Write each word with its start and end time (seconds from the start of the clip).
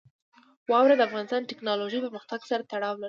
واوره 0.69 0.95
د 0.97 1.01
افغانستان 1.07 1.41
د 1.43 1.49
تکنالوژۍ 1.51 1.99
پرمختګ 2.05 2.39
سره 2.49 2.67
تړاو 2.71 2.93
لري. 2.95 2.99